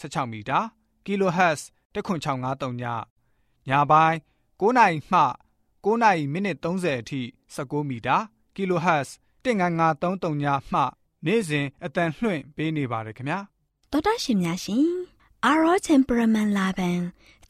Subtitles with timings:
[0.00, 0.58] 16မီတာ
[1.06, 1.60] kHz
[1.94, 2.84] 10653ည
[3.68, 4.16] ညပိုင်း
[4.60, 5.20] 9နိုင်မှ
[5.84, 7.20] 9နိုင်မိနစ်30အထိ
[7.54, 8.16] 16မီတာ
[8.56, 9.08] kHz
[9.44, 10.80] 19533ညမှ
[11.26, 13.38] နေ့စဉ်အတန်လှွင့်ပေးနေပါတယ်ခင်ဗျာ
[13.92, 14.88] တော်တာရှင်များရှင်
[15.44, 16.98] အာရော temperament လာပန်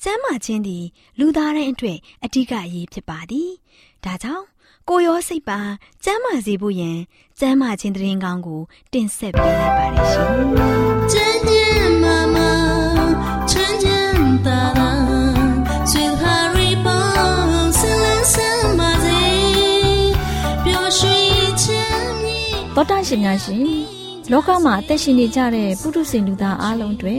[0.02, 0.84] ကျမ်းမာခြင်းသည်
[1.18, 3.50] လူသားတိုင်းအတွက်အဓိကအရေးဖြစ်ပါသည်
[4.04, 4.46] ဒါကြောင့်
[4.88, 5.60] ကိုရောစိတ်ပါ
[6.04, 6.98] ကျမ်းမာစေဖို့ယင်
[7.38, 10.78] ကျမ်းမာခြင်းတရင်ကောင်းကို တင်ဆက်ပေးလိုက်ပါတယ်ရှင်။
[11.12, 11.97] ကျမ်းကျမ်းမာမာ
[22.78, 23.66] တောတာရှင်များရှင်
[24.30, 27.16] လောကမှာအသက်ရှင်နေကြတဲ့ပုထုဇဉ်လူသားအလုံးတွေ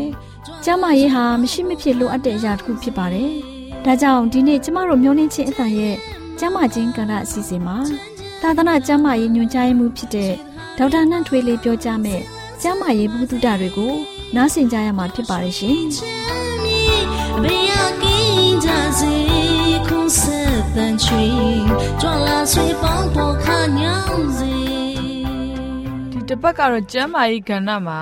[0.64, 3.30] ကျမ်းမာရေးဟာမရှိမဖြစ်လိုအပ်တဲ့အရာတစ်ခုဖြစ်ပါတယ်။
[3.86, 5.96] ဒါကြောင့်ဒီနေ့ကျမတို့မျှဝင့်ခြင်းအသံရဲ့
[6.40, 7.78] ကျမ်းမာခြင်းကဏ္ဍအစီအစဉ်မှာ
[8.42, 10.32] သာသနာကျမ်းမာရေးညွှန်ကြားမှုဖြစ်တဲ့
[10.78, 12.22] ဒေါက်တာနှန့်ထွေးလေးပြောကြားမယ်
[12.62, 13.94] ကျမ်းမာရေးဘုဒ္ဓတွေကို
[14.36, 15.80] နားဆင်ကြရမှာဖြစ်ပါရဲ့ရှင်။
[24.34, 24.49] ဒီ
[26.32, 28.00] တစ်ပတ်ကတော့ကျမ်းမာရေးကဏ္ဍမှာ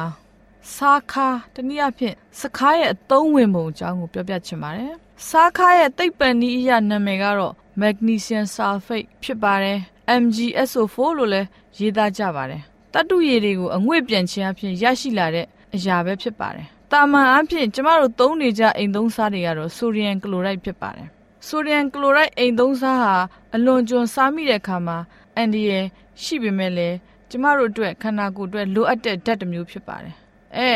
[0.75, 4.93] စားခါတနည်းအားဖြင့်စခါရဲ့အသုံးဝင်ပုံအကြောင်းကိုပြောပြချင်ပါတယ်။
[5.29, 9.79] စားခါရဲ့သိပ္ပံနည်းအရနာမည်ကတော့ magnesium sulfate ဖြစ်ပါတယ်
[10.21, 11.47] MgSO4 လို့လည်း
[11.79, 12.61] ရေးသားကြပါတယ်
[12.93, 15.45] တတ္တုရည်တွေကိုအငွေ့ပြန်ခြင်းအဖြစ်ရရှိလာတဲ့
[15.75, 21.07] အရာပဲဖြစ်ပါတယ်တာမန်အဖြစ်ကျမတို့သုံးနေကြအိမ်သုံးစားတွေကတော့ဆိုဒီယမ်ကလိုရိုက်ဖြစ်ပါတယ်
[21.47, 23.15] ဆိုဒီယမ်ကလိုရိုက်အိမ်သုံးစားဟာ
[23.55, 24.97] အလွန်ကျွံစားမိတဲ့အခါမှာ
[25.35, 25.85] အန်ဒီရယ်
[26.23, 26.97] ရှိပေမဲ့လည်း
[27.29, 30.15] ကျမတို့အတွက်ခန္ဓာကိုယ်အတွက်လိုအပ်တဲ့ဓာတ်တစ်မျိုးဖြစ်ပါတယ်
[30.57, 30.71] အဲ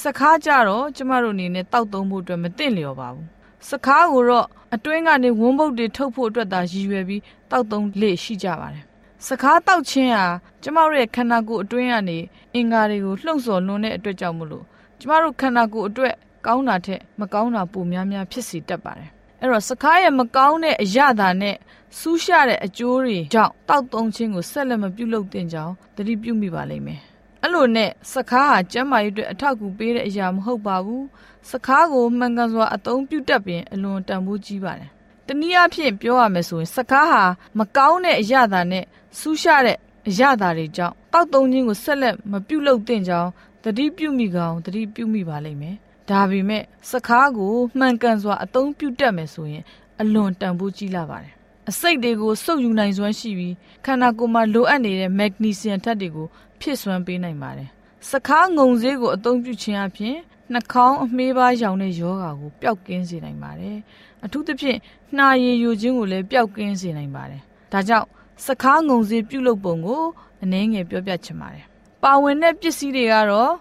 [0.00, 3.26] စကားကြတော့ကျမတို့အနေနဲ့တောက်သုံးဖို့အတွက်မသင့်လျော်ပါဘူး
[3.68, 8.84] စကားကိုတော့အတွင်းကနေဝန်းပုတ်တွေထုတ်ဖို့အတွက်သာရည်ရွယ်ပြီးတောက်သုံးလေရှိကြပါတယ်။
[9.26, 10.26] စကားတောက်ခြင်းဟာ
[10.62, 12.18] ကျမတို့ရဲ့ခန္ဓာကိုယ်အတွင်းကနေ
[12.54, 14.64] အင်္ဂါတွေကိုလှုံ့ဆော်လွန်တဲ့အတွက်ကြောင့်မလို့
[14.98, 16.14] ကျမတို့ခန္ဓာကိုယ်အတွက်
[16.46, 19.08] ကောင်းတာထက်မကောင်းတာပိုများများဖြစ်စေတတ်ပါတယ်။
[19.40, 21.56] အဲ့တော့စကားရဲ့မကောင်းတဲ့အရာသာနဲ့
[21.98, 27.00] ဆူးရှတဲ့အကျိုးတွေကြောင့်တောက်သုံးခြင်းကိုဆက်လက်မပြုလုပ်သင့်ကြောင်းသတိပြုမိပါလိမ့်မယ်။
[27.42, 31.06] အဲ့လိုနဲ့စကားဟာကျမ်းမာရေးအတွက်အထောက်အကူပေးတဲ့အရာမဟုတ်ပါဘူး
[31.50, 34.90] စကားကိုမှန်ကန်စွာအသုံးပြုတတ်ပြင်အလွန်တန်ဖိုးကြီးပါတယ်။
[35.26, 37.22] တနည်းအားဖြင့်ပြောရမယ်ဆိုရင်စကားဟာ
[37.58, 38.84] မကောင်းတဲ့အရာသာနဲ့
[39.18, 39.78] ဆူးရှတဲ့
[40.08, 43.30] အရာသာတွေကြောင့်တောက်သုံးခြင်းကိုဆက်လက်မပြုလုပ်သင့်ကြောင်း
[43.64, 45.76] သတိပြုမိကောင်သတိပြုမိပါလိမ့်မယ်။
[46.10, 49.64] ဒါပေမဲ့စကားကိုမှန်ကန်စွာအသုံးပြုတတ်မယ်ဆိုရင်
[50.00, 51.34] အလွန်တန်ဖိုးကြီးလာပါတယ်။
[51.70, 53.54] အစိတ်တွေကိုစုပ်ယူနိုင်စွမ်းရှိပြီး
[53.84, 56.26] ခန္ဓာကိုယ်မှာလိုအပ်နေတဲ့မက်ဂနီဆီယမ်ဓာတ်တွေကို
[56.60, 57.68] ဖြစ်စွမ်းပေးနိုင်ပါတယ်။
[58.10, 60.16] စကားငုံဆေးကိုအသုံးပြုခြင်းအပြင်
[60.52, 63.76] နှာခေါင်းအမေးပါးရောင်တဲ့ယောဂါကိုပျောက်ကင်းစေနိုင်ပါတယ်။
[64.24, 64.78] အထူးသဖြင့်
[65.16, 67.40] နှာရည်ယိုခြင်းကိုလည်းပျောက်ကင်းစေနိုင်ပါတယ်။
[67.72, 68.08] ဒါကြောင့်
[68.44, 70.02] စကားငုံစေးပြုလုပ်ပုံကို
[70.42, 71.64] အနည်းငယ်ပြောပြချင်ပါတယ်။
[72.02, 73.52] ပါဝင်တဲ့ပစ္စည်းတွေကတော့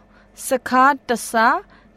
[0.47, 1.47] စကားတဆာ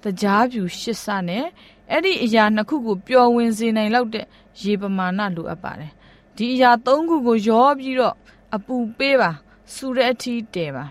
[0.03, 1.45] တကြားပြူရှစ်ဆနဲ့
[1.91, 4.27] အဲ့ဒီအရာနှစ်ခုကိုပျော်ဝင်စေနိုင်လောက်တဲ့
[4.63, 5.93] ရေပမာဏလိုအပ်ပါတယ်။
[6.37, 8.15] ဒီအရာသုံးခုကိုရောပြီးတော့
[8.55, 9.31] အပူပေးပါ
[9.75, 10.85] စူတဲ့အထိတဲပါ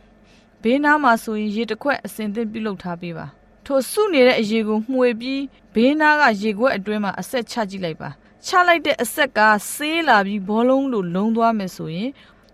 [0.61, 3.25] ဘေးနားမှာဆိုရင်ရေတစ်ခွက်အစင်သင့်ပြုလုပ်ထားပေးပါ
[3.65, 5.41] ထိုစုနေတဲ့အရေကိုမှွေပြီး
[5.73, 8.09] ဘေးနားကရေခွက်အတွင်းမှာအဆက်ချကြည့်လိုက်ပါ
[8.45, 9.39] ချလိုက်တဲ့အဆက်က
[9.73, 12.09] ဆေးလာပြီးဘောလုံးလိုလုံးသွားမယ်ဆိုရင်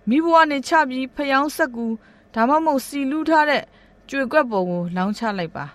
[0.09, 1.85] မိဘကနေချပြီးဖျောင်းဆက်ကူ
[2.35, 3.63] ဒါမှမဟုတ်စီလူးထားတဲ့
[4.09, 5.65] ကြွေကွက်ပုံကိုလောင်းချလိုက်ပါ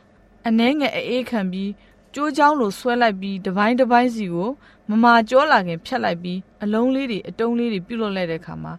[0.47, 1.71] အနှဲငယ်အေးခံပြီး
[2.15, 4.51] ကြိုးချောင်းလိုဆွဲလိုက်ပြီးတပိုင်းတပိုင်းစီကို
[4.91, 8.73] မမာကြောလာခင်ဖြတ်လိုက်ပြီးအလုံးလေးတွေအတုံးလေးတွေပြုတ်လွတ်လိုက်တဲ့အခါမှာ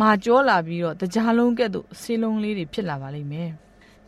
[0.00, 3.50] မာကြောလာပြီးတော့တကြားလုံးကဲ့သို့ဆေးလုံးလေးတွေဖြစ်လာပါလိမ့်မယ်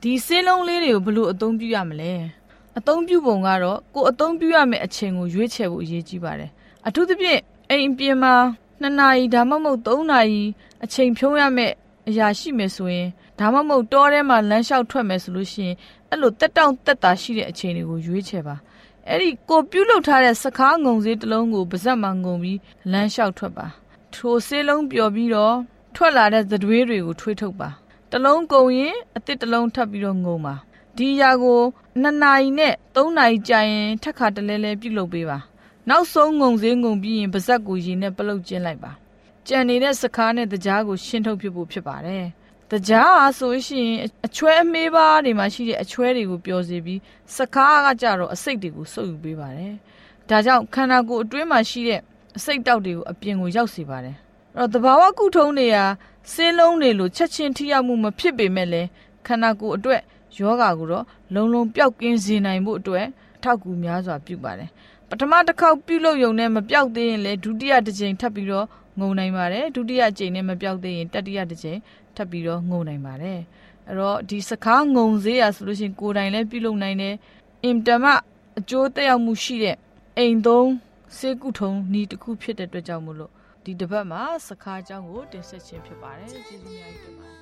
[0.03, 2.13] ဒီဆေးလုံးလေးတွေကိုဘလို့အသုံးပြုရမလဲ
[2.79, 6.51] အသုံးပြုပုံကတော့ကိုအသုံးပြုရမယ့်အချိန်ကိုရွေးချယ်ဖို့အရေးကြီးပါတယ်
[6.87, 7.41] အထူးသဖြင့်
[7.71, 8.35] အိမ်ပြင်မှာ
[8.83, 10.43] 2နာရီဒါမှမဟုတ်3နာရီ
[10.85, 11.73] အချိန်ဖြုံးရမယ့်
[12.09, 13.09] အရာရှိမယ်ဆိုရင်
[13.39, 15.77] ဒါမှမဟုတ်တောထဲမှာလမ်းလျှောက်ထွက်မယ်ဆိုလို့ရှိရင်
[16.11, 18.57] အဲ့လိုတက်တောင့်တက်တာရှိတဲ့အချိန်တွေကိုရွေးချယ်ပါ
[19.11, 22.59] အဲ့ဒီကိုပြုတ်လုထားတဲ့စကားငုံစည်းတစ်လုံးကိုပါဇက်မှငုံပြီး
[22.93, 23.67] လမ်းလျှောက်ထွက်ပါ
[24.15, 25.57] ထိုဆေးလုံးပျော်ပြီးတော့
[25.95, 27.69] ထွက်လာတဲ့သတွေးတွေကိုထွေးထုတ်ပါ
[28.13, 30.55] တလုံးကုန်ရင်အစ်စ်တလုံးထပ်ပြီးတော့ငုံပါ
[30.97, 31.61] ဒီຢာကို
[32.03, 35.39] 2နာရီနဲ့3နာရီကြာရင်ထက်ခါတလဲလဲပြုတ်လုပ်ပေးပါ
[35.89, 38.93] နောက်ဆုံးငုံစင်းငုံပြီးရင်ပါဇက်ကိုရေနဲ့ပလုတ်ကျင်းလိုက်ပါ
[39.49, 42.25] ကြံနေတဲ့စကားနဲ့တကြားကိုရှင်းထုတ်ဖြစ်ဖို့ဖြစ်ပါတယ်
[42.71, 43.91] တကြားဆိုရှင်
[44.27, 47.01] အချွဲအမေးပါးတွေမှာရှိတဲ့အချွဲတွေကိုပျော်စေပြီး
[47.35, 49.75] စကားကကြတော့အစိတ်တွေကိုစုပ်ယူပေးပါတယ်။
[50.29, 52.01] ဒါကြောင့်ခန္ဓာကိုယ်အတွင်းမှာရှိတဲ့
[52.37, 54.17] အစိတ်တောက်တွေကိုအပြင်ကိုရောက်စေပါတယ်။
[54.57, 55.85] အဲ့တော့တဘာဝကုထုံးတွေဟာ
[56.33, 58.89] ဆေးလုံးတွေလိုချက်ချင်းထိရောက်မှုမဖြစ်ပေမဲ့လည်း
[59.27, 60.03] ခန္ဓာကိုယ်အတွက်
[60.39, 61.05] ယောဂါကိုတော့
[61.35, 63.07] လုံလုံပျောက်ကင်းစေနိုင်မှုအတွက်
[63.37, 64.69] အထောက်အကူများစွာပြုပါတယ်။
[65.09, 68.67] ပထမတစ်ခေါက်ပြုလုပ်ရုံနဲ့မပျောက်သေးရင်လည်းဒုတိယတစ်ကြိမ်ထပ်ပြီးတော့
[69.01, 71.79] ငုံနိုင်ပါတယ်။ဒုတိယကြိမ်နဲ့မပျောက်သေးရင်တတိယတစ်ကြိမ်
[72.19, 73.41] ထပ်ပြီးတော့ငုံနိုင်ပါတယ်
[73.89, 77.15] အဲ့တော့ဒီစကားငုံစေးရဆိုလို့ရှိရင်ကိုယ်တိုင်လည်းပြုလုပ်နိုင်တယ်
[77.65, 78.05] အင်တမ
[78.59, 79.77] အကျိုးသက်ရောက်မှုရှိတဲ့
[80.19, 80.71] အိမ်သုံး
[81.19, 81.71] စေကုထုံ
[82.01, 83.33] ဤတစ်ခုဖြစ်တဲ့အတွက်ကြောင့်မို့လို့
[83.65, 87.38] ဒီတစ်ပတ်မှာစကားအကြောင်းကိုတင်ဆက်ခြင်းဖြစ်ပါတယ်ကျေးဇူးများကြီးတင်ပါတယ်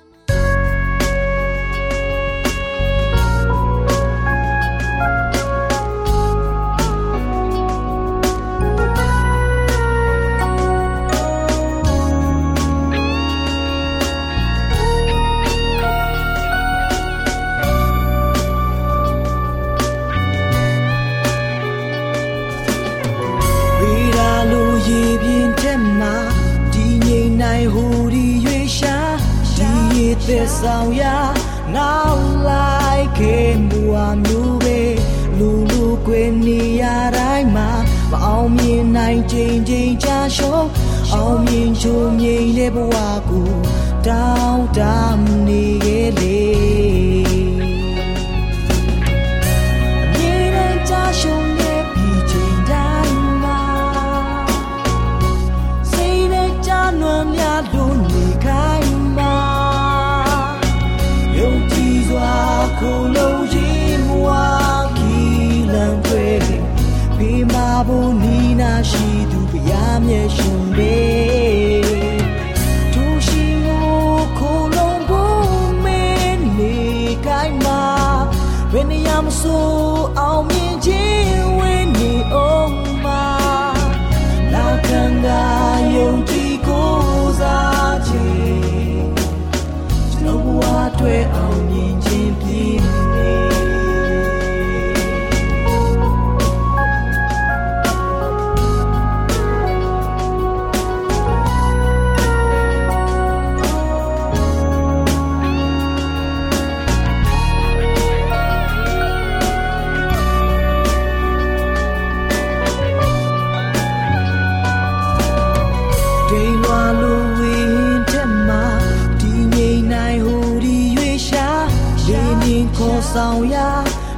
[123.17, 123.69] ဆောင်ရာ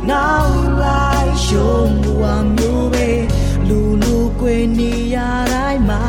[0.09, 3.09] နောက်လိုက်ရှုံးမှုအမျိုးပဲ
[3.67, 5.17] လူလူကွယ်နေရ
[5.53, 6.01] တိုင်းမှာ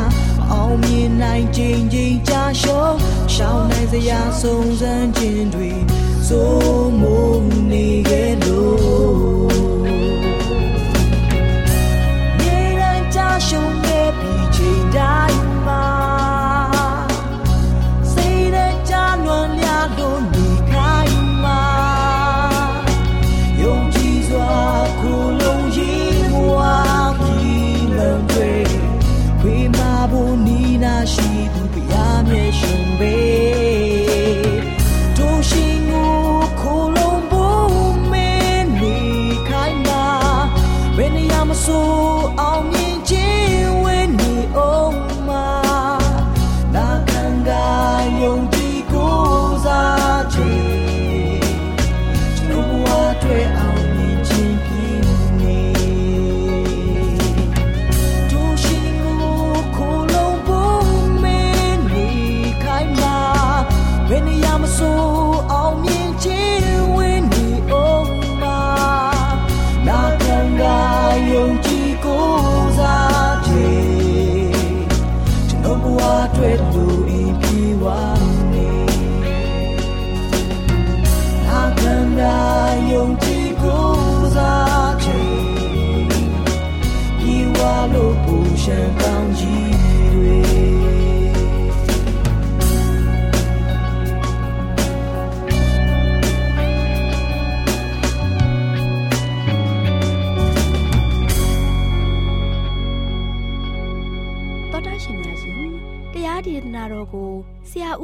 [0.51, 2.95] အောင်မြင်နိုင်ခြင်းချင်းကြရှုံး
[3.33, 5.71] ရှောင်းနိုင်စရာဆုံးစမ်းခြင်းတွေ
[6.27, 6.90] စိုး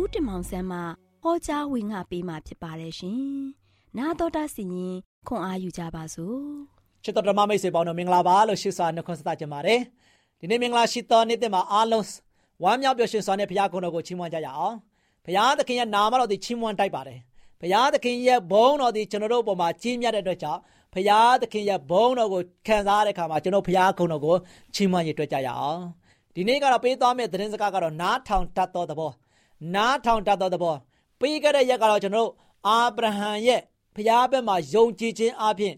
[0.00, 0.78] ဦးတင်မောင်ဆန်းမှ
[1.22, 3.22] ဟောကြားဝင်ငါပေးมาဖြစ်ပါတယ်ရှင်။
[3.98, 4.96] 나တော်တာစီရင်
[5.28, 6.40] ခွန်အားယူကြပါစို့။
[7.02, 9.80] ချစ်တော်ဓမ္မမိတ်ဆွေပေါင်းတို့မင်္ဂလာပါလို့ရှိစွာနှုတ်ခွန်းဆက်ကြပါတယ်။
[10.40, 12.06] ဒီနေ့မင်္ဂလာရှိသောနေ့တင်မှာအားလုံး
[12.62, 14.76] ဝမ်းမြောက်ပျော်ရွှင်စွာနဲ့ဘုရားကုံတော်ကိုချီးမွမ်းကြရအောင်။
[15.24, 17.20] ဘုရားသခင်ရဲ့နာမတော်ဒီချီးမွမ်းတိုက်ပါတယ်
[17.60, 20.60] ဘုရားသခင်ရဲ့ဘုန်းတော်ဒီကျွန်တော်တို့အပေါ်မှာကြီးမြတ်တဲ့အတွက်ကြောင့်
[20.94, 24.36] ဘုရားသခင်ရဲ့ဘုန်းတော်ကိုခံစားရတဲ့အခါမှာကျွန်တော်ဘုရားခုံတော်ကို
[24.74, 25.80] ချီးမွမ်းရတွေ့ကြရအောင်
[26.34, 29.10] ဒီနေ့ကတော့ပေးသွားမယ့်သတင်းစကားကတော့နားထောင်တတ်သောသဘော
[29.75, 30.75] နားထောင်တတ်သောသဘော
[31.19, 32.31] ပြီးခဲ့တဲ့ရက်ကတော့ကျွန်တော်တို့
[32.67, 33.61] အာဗြဟံရဲ့
[33.95, 35.73] ဘုရားဘက်မှာယုံကြည်ခြင်းအပြင်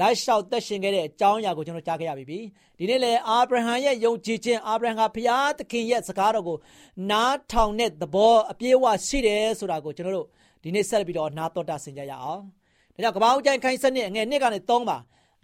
[0.00, 2.38] လိုက်လျှောက်သက်ရှင်ခဲ့တဲ့အကြောင်းအရာကိုကျွန်တော်ကြားခဲ့ရပြီ။
[2.78, 6.58] ဒီနေ့လေအာဗြဟံရဲ့ယုံကြည်ခြင်းအာဗြဟံကဘုရားသခင်ရဲ့စကားတော်ကို
[7.10, 10.26] နားထောင်တဲ့သဘောအပြည့်အဝရှိတယ်ဆိုတာကိုကျွန်တော်တို့
[10.62, 12.42] ဒီနေ့ဆက်ပြီးတော့နားတော်တာဆင်ကြရအောင်။
[12.94, 14.98] ဒါကြောင့်ကပောင်းကျန်ခိုင်းစနစ်ငယ်နှစ်ကနေ3ပါ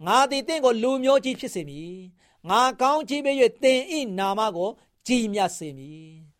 [0.05, 1.95] ငါသည်တင့်ကိုလူမျိုးကြီးဖြစ်စေမည်။
[2.49, 4.69] ငါကောင်းကြီးပေး၍တင်ဤနာမကို
[5.07, 6.13] ကြည်မြတ်စေမည်။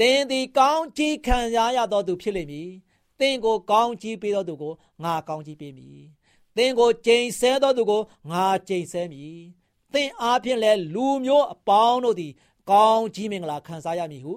[0.00, 2.70] တင်သည်ကောင်းကြီးခံရရသောသူဖြစ်လိမ့်မည်။
[3.20, 4.72] တင်ကိုကောင်းကြီးပေးသောသူကို
[5.04, 6.00] ငါကောင်းကြီးပေးမည်။
[6.56, 9.38] သင်ကိုကျိန်ဆဲသောသူကိုငါကျိန်ဆဲမည်။
[9.92, 12.32] သင်အားဖြင့်လည်းလူမျိုးအပေါင်းတို့သည်
[12.70, 14.32] ကောင်းကြီးမင်္ဂလာခံစားရမည်ဟု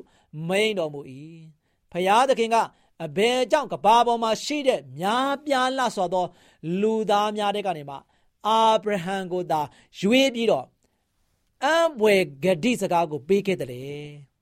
[0.48, 1.00] မိန်တော်မူ၏။
[1.92, 2.56] ဖယားသခင်က
[3.04, 6.26] အဘယ်ကြောင့်ကဘာပေါ်မှာရှိတဲ့များပြားလှစွာသော
[6.82, 7.96] လူသားများတဲ့ကနေမှ
[8.48, 9.62] အာဗြဟံကိုသာ
[10.00, 10.66] ရွေးပြီးတော့
[11.64, 14.10] အံဘွယ်ဂတိစကားကိုပေးခဲ့တယ်။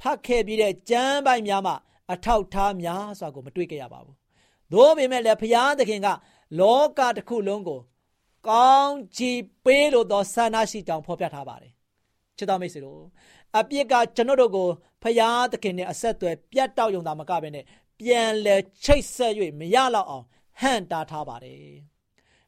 [0.00, 1.76] ဖတ်ခဲ့ပြီးတဲ့ကျမ်းပိုင်များမှာ
[2.12, 4.16] အထောက်ထားများစွာကိုမတွေ့ခဲ့ရပါဘူး။
[4.72, 6.08] သို့ပေမဲ့လည်းဖယားသခင်က
[6.60, 7.80] လောကတစ်ခုလုံးကို
[8.48, 11.72] ကောင်းချီးပေးလို့သောဆန္ဒရှိကြောင်းဖော်ပြထားပါတယ်
[12.36, 13.02] ချစ်တော်မိတ်ဆွေတို့
[13.58, 14.68] အပြစ်ကကျွန်တော်တို့ကို
[15.02, 17.64] ဖယားသခင်နဲ့အဆက်အသွယ်ပြတ်တောက်ယုံတာမကဘဲနဲ့
[18.00, 20.24] ပြန်လဲချိတ်ဆက်၍မရတော့အောင်
[20.60, 21.60] ဟန့်တားထားပါတယ်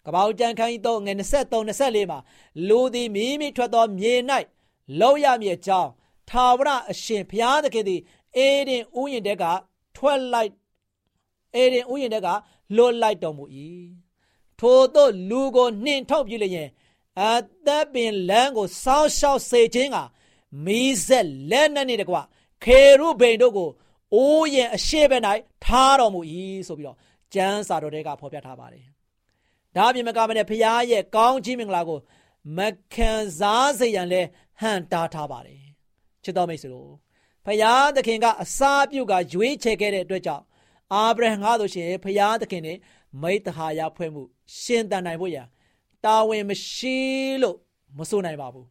[0.06, 2.18] ကပောက်ကြံခန်းကြီးတော့ငွေ23 24မှာ
[2.68, 4.14] လူသည်မိမိထွက်သောမြေ၌
[5.00, 5.90] လောက်ရမည်အကြောင်း
[6.30, 8.00] သာဝရအရှင်ဘုရားသခင်သည်
[8.36, 9.44] အေဒင်ဥယျာဉ်တဲက
[9.96, 10.52] ထွက်လိုက်
[11.54, 12.28] အေဒင်ဥယျာဉ်တဲက
[12.76, 13.44] လွတ်လိုက်တော်မူ၏
[14.60, 16.68] ထို့သောလူကိုနှင်ထုတ်ပြလျင်
[17.20, 17.22] အ
[17.66, 19.96] သက်ပင်လမ်းကိုစောင်းရှောက်စေခြင်းက
[20.64, 22.16] မီးဆက်လက်နဲ့နေတကွ
[22.64, 23.70] ခေရုဗိန်တို့ကို
[24.14, 25.22] အိုးရင်အရှိဘက်၌
[25.64, 26.20] ထားတော်မူ၏
[26.68, 26.96] ဆိုပြီးတော့
[27.34, 28.84] ကျမ်းစာတော်တွေကဖော်ပြထားပါတယ်
[29.76, 31.98] ဒါပြင်မကမနဲ့ဖရားရဲ့ကောင်းချီးမင်္ဂလာကို
[32.56, 32.58] မ
[32.94, 34.22] ခံစားစေရန်လဲ
[34.60, 35.67] ဟန်တားထားပါတယ်
[36.28, 36.90] ချစ်တော်မိတ်ဆွေတို့
[37.46, 40.44] ဖရားသခင်ကအစာပြုတ်ကရွေးချယ်ခဲ့တဲ့အတွက်ကြောင့်
[40.92, 42.78] အာဗြဟံကားဆိုရှင်ဖရာသခင်နဲ့
[43.22, 44.22] မိတ္တဟာယဖွဲ့မှု
[44.60, 45.38] ရှင်တန်နိုင်ဖို့ရ
[46.04, 46.98] တာဝန်မရှိ
[47.42, 47.56] လို့
[47.98, 48.66] မဆိုနိုင်ပါဘူး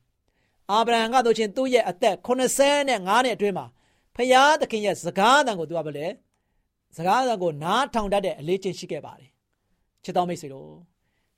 [0.71, 2.93] အာဗြဟံကဆိုရှင်သူ့ရဲ့အသက်85နှ
[3.29, 3.65] စ်အတွင်းမှာ
[4.15, 6.07] ဖရာသခင်ရဲ့စကားသံကိုသူကဘယ်လဲ
[6.97, 9.31] စကားသံကိုနားထောင်တတ်တဲ့အလေးချင်းရှိခဲ့ပါတယ်
[10.03, 10.71] ချစ်တော်မိတ်ဆွေတို့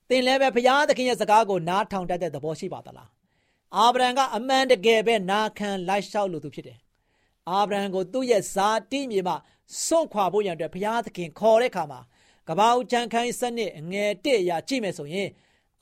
[0.10, 3.10] သင်လည်းပဲဖရာသခင်ရဲ့စကားကိုနားထောင်တတ်တဲ့သဘောရှိပါသလား
[3.78, 6.78] အာဗြဟံကအမှန်တကယ်ပဲနာခံလိုက်လျှောက်လို့သူဖြစ်တယ်
[7.50, 9.36] အာဗြဟံကိုသူ့ရဲ့ဇာတိမြေမှာ
[9.86, 12.00] စွန့်ခွာဖို့ရန်အတွက်ဘုရားသခင်ခေါ်တဲ့အခါမှာ
[12.48, 15.30] ကပောက်ချန်ခိုင်းစနစ်ငယ်တစ်ရာကြည့်မယ်ဆိုရင်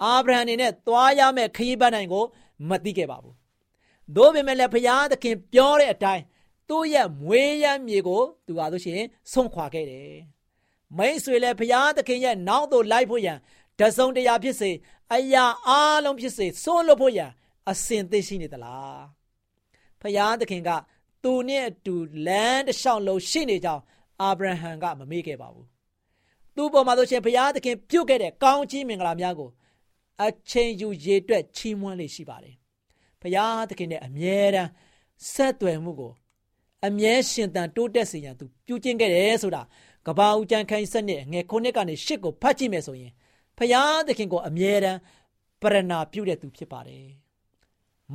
[0.03, 2.25] အာဗြဟံနေနဲ့သွားရမယ့်ခရီးပန်းနိုင်ကို
[2.69, 3.35] မသိခဲ့ပါဘူး။
[4.15, 6.23] သို့ပေမဲ့လည်းဘုရားသခင်ပြောတဲ့အတိုင်း
[6.69, 9.01] သူ့ရဲ့မွေးရမြေကိုသူဟာဆိုရှင်
[9.31, 10.17] စွန့်ခွာခဲ့တယ်။
[10.97, 13.37] မိတ်ဆွေလည်းဘုရားသခင်ရဲ့နောက်သို့လိုက်ဖို့ရန်
[13.79, 14.71] တစုံတရာဖြစ်စေ
[15.13, 15.71] အရာအ
[16.05, 17.31] လုံးဖြစ်စေစွန့်လွတ်ဖို့ရန်
[17.69, 18.99] အစဉ်သိရှိနေသလား။
[20.01, 20.69] ဘုရားသခင်က
[21.23, 21.95] သူနဲ့အတူ
[22.27, 23.83] လမ်းတစ်လျှောက်လုံးရှိနေကြောင်း
[24.21, 25.67] အာဗြဟံကမမေ့ခဲ့ပါဘူး
[26.55, 29.49] သူ့ပေါ်မှာဆိုရှင်ဘုရားသခင်ပြုတ်ခဲ့တဲ့ကောင်းချီးမင်္ဂလာများကို
[30.23, 32.55] အချိန်ယူရေတွက်ချီးမွမ်းလေရှိပါတယ်
[33.21, 34.69] ဘုရားသခင်နဲ့အမြဲတမ်း
[35.33, 36.11] ဆက်သွယ်မှုကို
[36.85, 39.61] အမြဲရှင်သန်တိုးတက်စေရန်သူပြုကျင့်ခဲ့တယ်ဆိုတာ
[40.07, 43.11] ကဘာဦးကျန်ခိုင်းစနစ်ငယ်ခုနှစ်ကနေရှစ်ကိုဖတ်ကြည့်မယ်ဆိုရင်
[43.57, 44.99] ဘုရားသခင်ကိုအမြဲတမ်း
[45.61, 47.26] ပရဏာပြုတဲ့သူဖြစ်ပါတယ်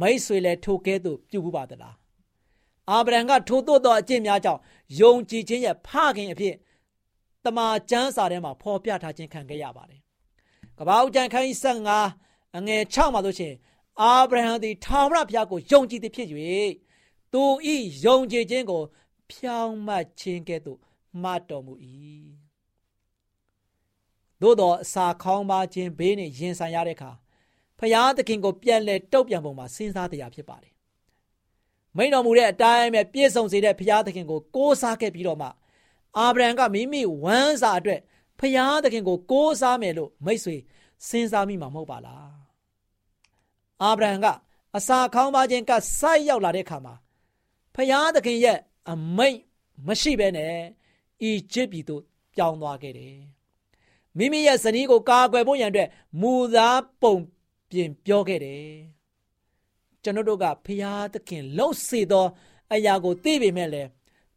[0.00, 1.96] မိတ်ဆွေလည်းထိုကဲ့သို့ပြုဘူးပါသလား
[2.90, 4.60] အာဗြဟံကထိုးသို့သောအကျင့်များကြောင့်
[5.00, 6.54] ယုံကြည်ခြင်းရဲ့ဖခင်အဖြစ်
[7.44, 10.00] တမန်ကျမ်းစာထဲမှာဖော်ပြထားခြင်းခံခဲ့ရပါတယ်။
[10.78, 11.56] ကပ္ပဦးကျမ်းခန်းကြီး
[12.04, 13.54] 15အငယ်6မှာဆိုရှင်
[14.00, 16.28] အာဗြဟံသည်ထာဝရဘုရားကိုယုံကြည်သည်ဖြစ်၍
[17.32, 17.42] သူ
[17.74, 18.82] ဤယုံကြည်ခြင်းကို
[19.30, 20.78] ဖြောင်းမှတ်ခြင်းကဲ့သို့
[21.22, 21.74] မှတ်တော်မူ၏။
[24.40, 27.10] သို့သောအစာခေါင်းပါခြင်းဘေးနှင့်ရင်ဆိုင်ရတဲ့အခါ
[27.82, 30.72] ဖျားသခင်ကိုပြန်လဲတုတ်ပြန်ပုံမှာစဉ်းစားတရားဖြစ်ပါတယ်
[31.96, 35.48] မိန်တော်မူတဲ့အတိုင်းပဲပြည့်စုံစေတဲ့ဘုရားသခင်ကိုကိုးစားခဲ့ပြီးတော့မှ
[36.18, 38.00] အာဗြဟံကမိမိဝမ်းစာအတွက်
[38.38, 40.56] ဘုရားသခင်ကိုကိုးစားမယ်လို့မိတ်ဆွေ
[41.08, 42.32] စဉ်းစားမိမှာမဟုတ်ပါလား
[43.82, 44.26] အာဗြဟံက
[44.76, 46.94] အစာခေါင်းပါခြင်းကစိုက်ရောက်လာတဲ့အခါမှာ
[47.74, 48.58] ဘုရားသခင်ရဲ့
[48.90, 49.38] အမိတ်
[49.86, 50.54] မရှိဘဲနဲ့
[51.22, 52.02] အီဂျစ်ပြည်သို့
[52.34, 53.18] ပြောင်းသွားခဲ့တယ်
[54.18, 55.88] မိမိရဲ့ဇနီးကိုကာကွယ်ဖို့ရန်အတွက်
[56.20, 57.16] မူသားပုံ
[57.72, 58.66] ပြင်ပြောခဲ့တယ်
[60.02, 62.26] ကျွန်တော်တို့ကဖရာသခင်လှုပ်စေသော
[62.72, 63.88] အရာကိုသိပေမဲ့လည်း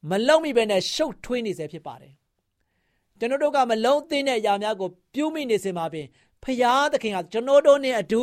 [0.10, 2.14] မလုံမိပဲနဲ့ရှုပ်ထွေးနေစေဖြစ်ပါတယ်
[3.20, 6.08] ကျွန်တော်တို့ကမလုံသိတဲ့အရာများကိုပြုမိနေစေမှာပင်
[6.44, 8.22] ဖရာသခင်ကကျွန်တော်တို့နဲ့အတူ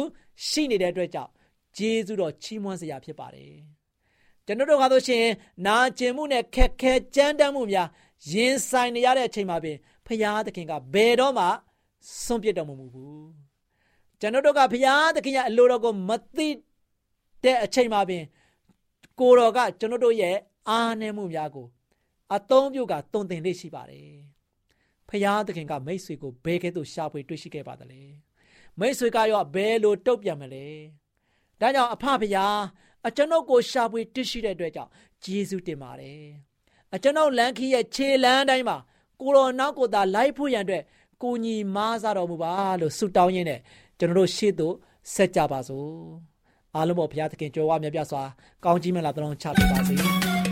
[0.48, 1.30] ရှိနေတဲ့အတွက်ကြောင့်
[1.76, 3.54] ဂျေဇုတော်ချီးမွမ်းစရာဖြစ်ပါတယ်
[4.46, 5.26] ကျွန်တော်တို့ကဆိုရှင်
[5.66, 7.88] နာကျင်မှုနဲ့ခက်ခဲကြမ်းတမ်းမှုများ
[8.32, 9.76] ရင်ဆိုင်နေရတဲ့အချိန်မှာပင်
[10.06, 11.46] ဖရာသခင်ကဘယ်တော့မှ
[12.22, 13.41] စွန့်ပစ်တော်မမူဘူး
[14.22, 16.48] ကျွန်တော်တို့ကဖရာသခင်ရဲ့အလိုတော်ကိုမသိ
[17.44, 18.24] တဲ့အချိန်မှာပင်
[19.20, 20.36] ကိုတော်ကကျွန်တော်တို့ရဲ့
[20.68, 21.66] အားနည်းမှုများကို
[22.34, 24.10] အသုံးပြုကတုံသင်လေးရှိပါတယ်
[25.08, 28.02] ဖရာသခင်ကမိတ်ဆွေကိုဘယ်ကဲ့သို့ရှာဖွေတွေ့ရှိခဲ့ပါသလဲ
[28.78, 30.66] မိတ်ဆွေကရောဘယ်လိုတုတ်ပြန်မလဲ
[31.60, 32.46] ဒါကြောင့်အဖဖရာ
[33.06, 34.90] အကျွန်ုပ်ကိုရှာဖွေတွေ့ရှိတဲ့အတွက်ကြောင့်
[35.24, 36.22] ယေရှုတင်ပါတယ်
[36.94, 38.76] အကျွန်ုပ်လမ်းခီးရဲ့ခြေလမ်းတိုင်းမှာ
[39.20, 40.82] ကိုရောနောက်ကိုသာလိုက်ဖို့ရန်အတွက်
[41.22, 43.60] ကိုညီမားစားတော်မူပါလို့ဆုတောင်းရင်းနဲ့
[43.98, 44.74] ကျွန်တော်တို့ရှေ့သို့
[45.14, 45.88] ဆက်ကြပါစို့
[46.74, 48.22] အားလုံးပေါ်ဘုရားသခင်ကြွယ်ဝမြတ်ပြစွာ
[48.64, 50.51] ကောင်းကြီးမင်္ဂလာတောင်းချပေးပါစေ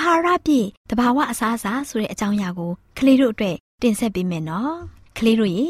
[0.00, 4.74] အာဟာရပြည့်တဘာဝအစားအစာဆိုတဲ့အကြောင်းအရာကိုကလေးတို့အတွက်တင်ဆက်ပေးမယ်နော်
[5.18, 5.68] ကလေးတို့ရေ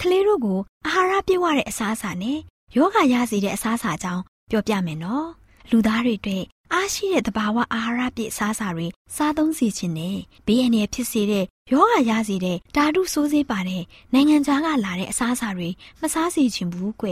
[0.00, 2.38] ကလေးတို့ကိုအာဟာရပြည့်ဝတဲ့အစားအစာနဲ့
[2.76, 5.26] ယောဂရစေတဲ့အစားအစာအကြောင်းပြောပြမယ်နော်
[5.70, 8.86] လူသားတွေအတွက်အားရှိတဲ့တဘာဝအာဟာရပြည့်အစားအစာတွေ
[9.16, 15.68] စားသုံးစီခြင်းနဲ့ဘေးအန္တရာယ်ဖြစ်စေတဲ့ယောဂရစေတဲ့ဓာတုဆိုးစေးပါတဲ့နိုင်ငံခြားကလာတဲ့အစားအစာတွေ
[16.00, 17.06] မစားစီခြင်းဘူးကွ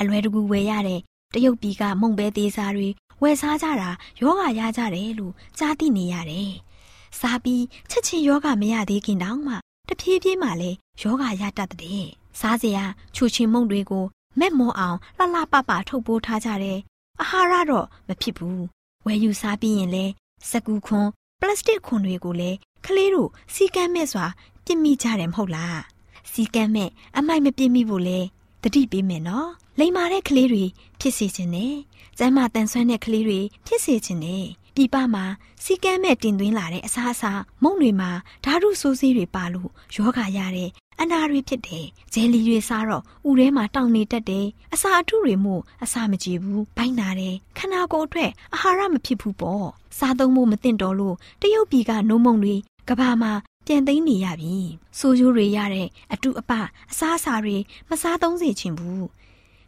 [0.00, 1.00] အလွယ်တကူဝယ်ရတဲ့
[1.34, 2.88] တရုတ်ပြည်ကမုံပဲသေးစားတွေ
[3.22, 6.52] ဝယ်စားကြတာယောဂရကြတယ်လို့ကြားသိနေရတယ်။
[7.20, 9.54] စားပြီးချက်ချင်းယောဂမရသေးခင်တောင်မှ
[9.88, 12.06] တဖြည်းဖြည်းမှလည်းယောဂရတတ်တဲ့။
[12.40, 14.04] စားစရာချူချင်မုန့်တွေကို
[14.38, 16.78] မက်မောအောင်လှလှပပထုတ်ပိုးထားကြတယ်။
[17.20, 18.60] အာဟာရတော့မဖြစ်ဘူး။
[19.06, 20.12] ဝယ်ယူစားပြီးရင်လည်း
[20.50, 21.08] စကူခွန်
[21.40, 24.26] ပလတ်စတစ်ခွန်တွေကိုလည်းကလေးတို့စီကမ်းမဲ့စွာ
[24.64, 25.78] ပြစ်မိကြတယ်မဟုတ်လား။
[26.32, 28.18] စီကမ်းမဲ့အမိုက်မပြစ်မိဖို့လဲ
[28.62, 30.64] တတိပေးမယ်နော်။ လိမ္မာတဲ့ကလေးတွေ
[31.00, 31.74] ဖြစ်စေခြင်းနဲ့
[32.18, 35.24] ကျမ်းမာတန်ဆွမ်းတဲ့ကလေးတွေဖြစ်စေခြင်းနဲ့ပြပမှာ
[35.64, 38.10] စီကမ်းမဲ့တင်သွင်းလာတဲ့အစားအစာမုံတွေမှာ
[38.44, 49.66] ဓာတုဆိုးဆေးတွေပါလို့ယောဂရတဲ့အနာတွေဖြစ်တယ်။ဂျယ်လီတွေစားတော့ဥထဲမှာတောင်နေတတ်တယ်။အစာအထုတွေမို့အစာမကြည့်ဘူး။ဘိုင်းနာတယ်။ခန္ဓာကိုယ်အတွက်အာဟာရမဖြစ်ဘူးပေါ့။
[49.98, 52.56] စားသုံးဖို့မသင့်တော်လို့တရုတ်ပြည်ကနိုးမုံတွေ
[52.88, 53.32] ကဘာမှာ
[53.66, 54.56] ပြန်သိမ်းနေရပြီ။
[54.98, 56.52] ဆိုးရိုးတွေရတဲ့အတုအပ
[56.90, 57.56] အစားအစာတွေ
[57.90, 59.04] မစားသုံးစေချင်ဘူး။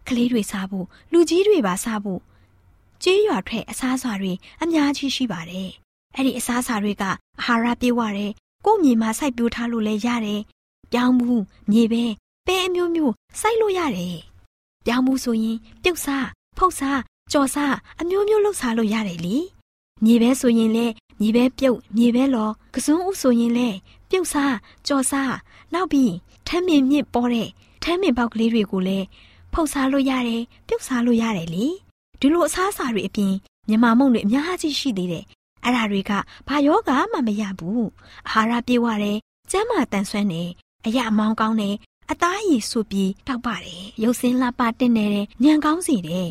[0.09, 2.21] ကလေးတွေစားဖို့လူကြီးတွေပါစားဖို့
[3.03, 5.69] ကြေးရွာထွက်အစားအစာတွေအများကြီးရှိပါတယ်။
[6.15, 7.13] အဲ့ဒီအစားအစာတွေကအာ
[7.45, 8.33] ဟာရပြည့်ဝတယ်။
[8.65, 10.41] ကိုယ့်မြေမှာစိုက်ပျိုးထားလို့လည်းရတယ်။
[10.93, 11.35] ပြောင်းမှု
[11.71, 12.05] မြေပဲ
[12.47, 14.17] ပဲအမျိုးမျိုးစိုက်လို့ရတယ်။
[14.85, 16.27] ပြောင်းမှုဆိုရင်ပြုတ်စား
[16.59, 17.01] ဖုတ်စား
[17.33, 19.37] ကြော်စားအမျိုးမျိုးလှုပ်စားလို့ရတယ်လေ။
[20.05, 23.77] မြေပဲဆိုရင်လည်းမြေပဲပြုတ်မြေပဲလောကစွန်းဥဆိုရင်လည်း
[24.11, 25.35] ပြုတ်စားကြော်စား
[25.73, 26.13] နောက်ပြီး
[26.47, 27.49] ထမ်းမြင်မြင့်ပေါ်တဲ့
[27.83, 29.07] ထမ်းမြင်ပေါက်ကလေးတွေကိုလည်း
[29.53, 31.67] ဖုတ်စားလို့ရတယ်ပြုတ်စားလို့ရတယ်လေ
[32.21, 33.35] ဒီလိုအစားအစာတွေအပြင်
[33.69, 35.25] မြမမုံတွေအများကြီးရှိသေးတယ်
[35.65, 36.13] အဲ့ဒါတွေက
[36.49, 37.89] ဘာယောဂမှမရဘူး
[38.29, 39.19] အာဟာရပြေဝတယ်
[39.51, 40.49] ကျန်းမာတန်ဆွမ်းတယ်
[40.87, 41.75] အရာအမောင်းကောင်းတယ်
[42.11, 46.29] အသားရည်ဆူပြီးတောက်ပါတယ်ရုပ်စင်းလှပတင်နေတဲ့ညံကောင်းစီတယ်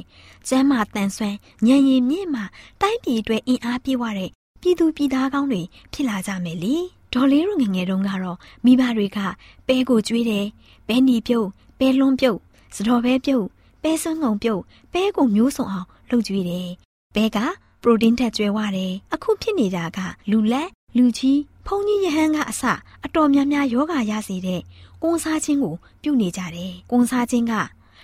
[0.47, 2.41] ကျမ်းမာတန်ဆွမ်းညံရည်မြင့်မှ
[2.81, 4.29] တိုင်းပြည်အတွက်အင်အားပြေဝတဲ့
[4.61, 5.61] ပြည်သူပြည်သားကောင်းတွေ
[5.93, 6.75] ဖြစ်လာကြမယ်လေ
[7.13, 9.19] ဒေါ်လေးတို့ငငယ်တုန်းကတော့မိဘတွေက
[9.67, 10.45] ပဲကိုကျွေးတယ်
[10.87, 11.47] ပဲနီပြုတ်
[11.79, 12.39] ပဲလွန်းပြုတ်
[12.75, 13.45] စတော်ပဲပြုတ်
[13.83, 14.61] ပဲစွန်းငုံပြုတ်
[14.93, 16.69] ပဲကိုမျိုးစုံအောင်လှုပ်ကျွေးတယ်
[17.15, 17.37] ပဲက
[17.81, 19.99] ပရိုတင်းထက်ကျွဲဝတယ်အခုဖြစ်နေတာက
[20.31, 22.63] လူလက်လူကြီးဖုန်ကြီးယဟန်ကအစ
[23.05, 24.61] အတော်များများယောဂရစေတဲ့
[25.01, 27.53] ကွန်စားခြင်းကိုပြုနေကြတယ်ကွန်စားခြင်းက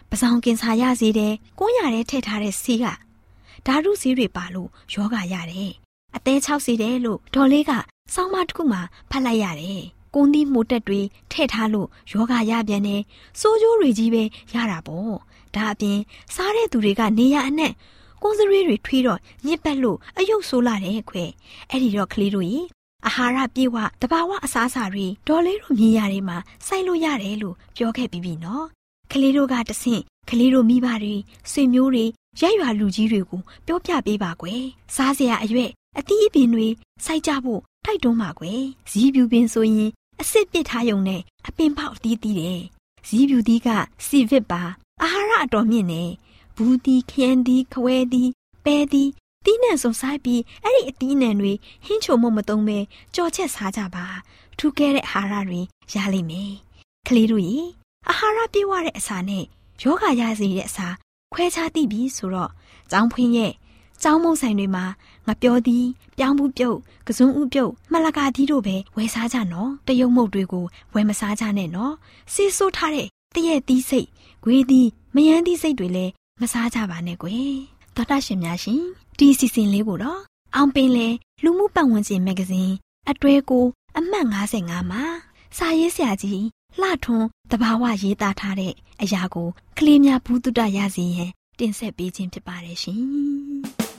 [0.10, 2.86] ပစောင်ကင်ဆာရစေတယ်ကွန်းရတဲ့ထည့်ထားတဲ့ဆေးက
[3.66, 5.74] ဓာတုဆေးတွေပါလို့ယောဂရတယ်
[6.16, 7.72] အသေးချောက်စီတယ်လို့ဒေါ်လေးက
[8.14, 13.02] စောင်းမတစ်ခုမှဖတ်လိုက်ရတယ်။ ကွန်ဒီမိုတက်တွေထည့်ထားလို့ယောဂရပြန်တယ်။
[13.40, 14.24] စိုးကျိုးတွေကြီးပဲ
[14.54, 15.14] ရတာပေါ့။
[15.56, 16.00] ဒါအပြင်
[16.36, 17.74] စားတဲ့သူတွေကနေရအနှံ့
[18.22, 21.26] ကွန်စရေးတွေထွေးတော့ညစ်ပတ်လို့အယုတ်ဆိုးလာတယ်ခွဲ။
[21.70, 22.60] အဲ့ဒီတော့ကလေးတို့ရေ
[23.08, 28.66] အာဟာရပြေဝတဘာဝအစားအစာတွေဒေါ်လေးတို့မြင်ရတွေမှာစိုက်လို့ရတယ်လို့ပြောခဲ့ပြီးပြီနော်။
[29.12, 31.16] ကလေးတို့ကတဆင့်ကလေးတို့မိဘတွေ
[31.52, 32.06] ဆွေမျိုးတွေ
[32.42, 34.64] ရက်ရွာလူကြီးတွေကိုပြောပြပေးပါကွယ်။
[34.96, 36.68] စားစရာအရွက်အသီးအပင်တွေ
[37.06, 39.90] စိုက်ကြဖို့ထိုက်တွန်းပါကွယ်။ဇီးပြူပင်ဆိုရင်
[40.24, 42.62] အစ်စ်ပစ်ထားရုံနဲ့အပင်ပေါက်သီးသီးတယ်။
[43.08, 43.68] ဇီးပြူသီးက
[44.08, 44.62] စီဗစ်ပါ
[45.02, 46.04] အာဟာရအတော်မြင့်နေ
[46.56, 48.30] ဘူးသီးခရမ်းသီးခွဲသီး
[48.66, 49.10] ပဲသီး
[49.46, 51.54] တီးနှံစုံဆိုင်ပြီးအဲ့ဒီအတီးနှံတွေ
[51.86, 52.80] ဟင်းချုံမမသုံးပဲ
[53.16, 54.06] ကြော်ချက်စားကြပါ
[54.58, 55.62] ထူးကဲတဲ့အာဟာရတွေ
[55.94, 56.54] ရလိမ့်မယ်
[57.08, 57.58] ကလေးတို့ရေ
[58.10, 59.44] အာဟာရပြည့်ဝတဲ့အစာနဲ့
[59.84, 60.88] ယောဂရစေတဲ့အစာ
[61.34, 62.52] ခွဲခြားသိပြီဆိုတော့
[62.92, 63.52] ចောင်းဖွင်းရဲ့
[64.04, 64.86] ចောင်းမုံဆိုင်တွေမှာ
[65.28, 65.86] ငါပြောသည်
[66.18, 71.94] ပြောင်းဘူးပြုတ်ကစုံဥပြုတ်မှလကာသည်တို့ပဲဝယ်စားကြနော်တရုံမုတ်တွေကိုဝယ်မစားကြနဲ့နော်
[72.34, 74.08] စီဆိုးထားတဲ့တရက်သီးစိတ်
[74.44, 76.12] ဂွေးသီးမယန်းသီးစိတ်တွေလည်း
[76.42, 77.54] မစားကြပါနဲ့ကွယ်
[77.96, 78.82] သောတာရှင်များရှင်
[79.18, 80.22] ဒီစီစဉ်လေးကိုတော့
[80.56, 81.08] အောင်ပင်လေ
[81.44, 82.74] လူမှုပတ်ဝန်းကျင်မဂ္ဂဇင်း
[83.10, 83.66] အတွဲကို
[83.98, 85.04] အမှတ်55မှာ
[85.58, 86.44] စာရေးဆရာကြီး
[86.82, 93.04] လှထွန်းတဘာဝရေးသားထားတဲ့အရာကိုကလေးများဘူးတုတရစီရင်တင်ဆက်ပေးခြင်းဖြစ်ပါတယ်ရှင်။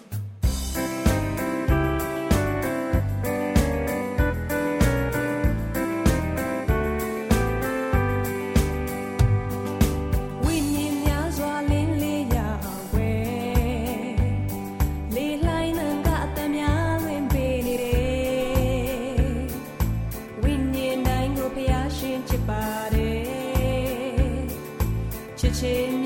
[25.61, 26.04] ချ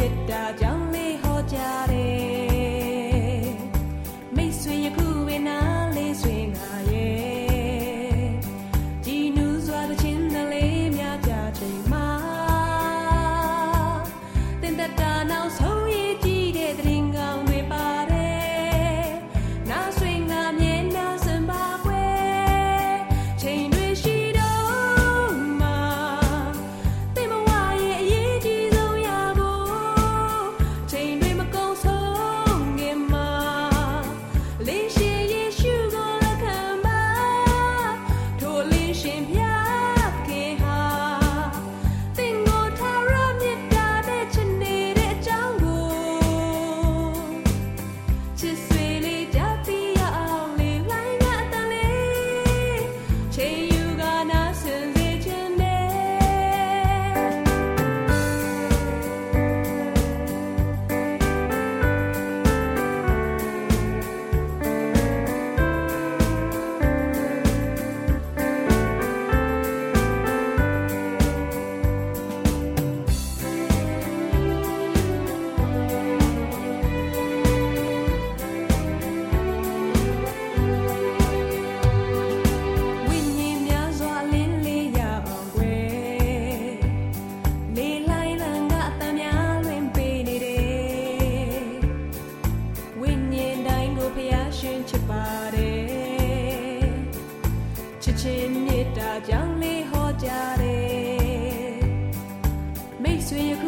[48.49, 48.98] ချစ်
[103.09, 103.68] တယ်မိ